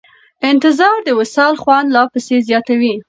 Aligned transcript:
انتظار 0.49 0.97
د 1.03 1.09
وصال 1.19 1.53
خوند 1.61 1.87
لا 1.95 2.03
پسې 2.11 2.35
زیاتوي. 2.47 2.93